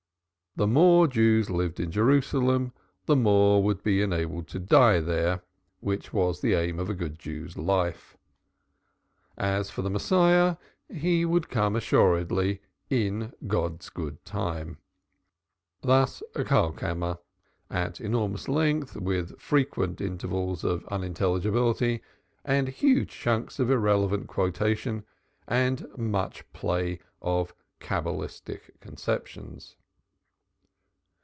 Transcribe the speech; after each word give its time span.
The 0.57 0.67
more 0.67 1.07
Jews 1.07 1.49
lived 1.49 1.79
in 1.79 1.91
Jerusalem 1.91 2.73
the 3.05 3.15
more 3.15 3.63
would 3.63 3.81
be 3.83 4.01
enabled 4.01 4.49
to 4.49 4.59
die 4.59 4.99
there 4.99 5.43
which 5.79 6.11
was 6.11 6.41
the 6.41 6.55
aim 6.55 6.77
of 6.77 6.89
a 6.89 6.93
good 6.93 7.17
Jew's 7.17 7.55
life. 7.57 8.17
As 9.37 9.69
for 9.69 9.81
the 9.81 9.89
Messiah, 9.89 10.57
he 10.89 11.23
would 11.23 11.47
come 11.47 11.77
assuredly 11.77 12.61
in 12.89 13.31
God's 13.47 13.87
good 13.87 14.25
time. 14.25 14.77
Thus 15.83 16.21
Karlkammer 16.35 17.19
at 17.69 18.01
enormous 18.01 18.49
length 18.49 18.97
with 18.97 19.39
frequent 19.39 20.01
intervals 20.01 20.65
of 20.65 20.83
unintelligibility 20.89 22.01
and 22.43 22.67
huge 22.67 23.11
chunks 23.11 23.57
of 23.57 23.71
irrelevant 23.71 24.27
quotation 24.27 25.05
and 25.47 25.87
much 25.97 26.43
play 26.51 26.99
of 27.21 27.53
Cabalistic 27.79 28.77
conceptions. 28.81 29.77